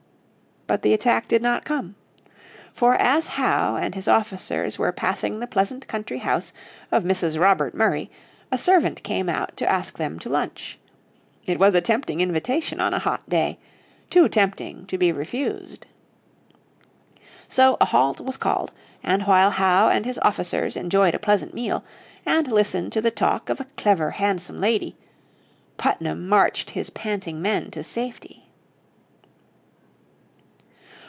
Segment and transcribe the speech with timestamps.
[0.67, 1.95] But the attack did not come.
[2.71, 6.53] For as Howe and his officers were passing the pleasant country house
[6.93, 7.37] of Mrs.
[7.37, 8.09] Robert Murray
[8.53, 10.79] a servant came out to ask them to lunch.
[11.45, 13.59] It was a tempting invitation on a hot day,
[14.09, 15.87] too tempting to be refused.
[17.49, 18.71] So a halt was called,
[19.03, 21.83] and while Howe and his officers enjoyed a pleasant meal,
[22.25, 24.95] and listened to the talk of a clever, handsome lady,
[25.75, 28.37] Putnam marched his panting men to safety.